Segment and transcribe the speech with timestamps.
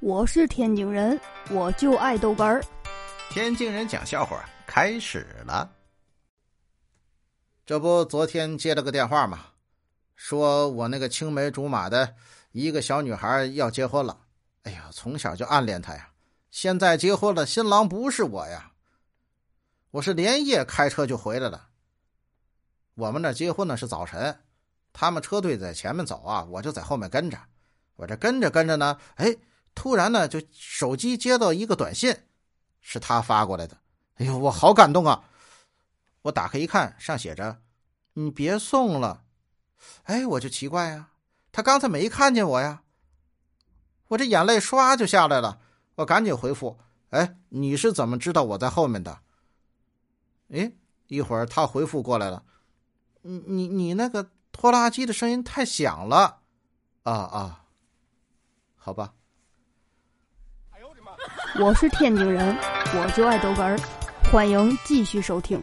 [0.00, 1.20] 我是天津人，
[1.50, 2.64] 我就爱豆干儿。
[3.30, 5.68] 天津人讲笑话开始了。
[7.66, 9.46] 这不，昨天接了个电话嘛，
[10.14, 12.14] 说我那个青梅竹马的
[12.52, 14.20] 一个小女孩要结婚了。
[14.62, 16.10] 哎呀，从小就暗恋她呀，
[16.52, 18.70] 现在结婚了，新郎不是我呀。
[19.90, 21.70] 我是连夜开车就回来了。
[22.94, 24.38] 我们那结婚呢是早晨，
[24.92, 27.36] 他们车队在前面走啊，我就在后面跟着。
[27.96, 29.36] 我这跟着跟着呢，哎。
[29.78, 32.12] 突然呢，就手机接到一个短信，
[32.80, 33.78] 是他发过来的。
[34.16, 35.22] 哎呦，我好感动啊！
[36.22, 37.62] 我打开一看，上写着
[38.14, 39.22] ：“你别送了。”
[40.02, 41.10] 哎，我就奇怪呀，
[41.52, 42.82] 他刚才没看见我呀。
[44.08, 45.60] 我这眼泪唰就下来了，
[45.94, 46.76] 我赶紧回复
[47.10, 49.20] ：“哎，你是怎么知道我在后面的？”
[50.50, 50.72] 哎，
[51.06, 52.42] 一会儿他回复过来了
[53.22, 56.40] ：“你你你那个拖拉机的声音太响了。”
[57.06, 57.64] 啊啊，
[58.74, 59.14] 好吧。
[61.60, 62.56] 我是天津人，
[62.94, 63.76] 我就爱豆哏儿，
[64.30, 65.60] 欢迎继续收听。